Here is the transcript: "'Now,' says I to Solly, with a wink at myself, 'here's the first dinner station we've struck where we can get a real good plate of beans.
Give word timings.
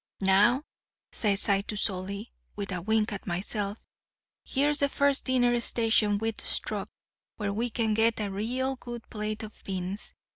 "'Now,' 0.19 0.63
says 1.11 1.47
I 1.47 1.61
to 1.61 1.77
Solly, 1.77 2.33
with 2.55 2.71
a 2.71 2.81
wink 2.81 3.13
at 3.13 3.27
myself, 3.27 3.77
'here's 4.43 4.79
the 4.79 4.89
first 4.89 5.25
dinner 5.25 5.59
station 5.59 6.17
we've 6.17 6.39
struck 6.39 6.89
where 7.35 7.53
we 7.53 7.69
can 7.69 7.93
get 7.93 8.19
a 8.19 8.31
real 8.31 8.77
good 8.77 9.07
plate 9.11 9.43
of 9.43 9.63
beans. 9.63 10.15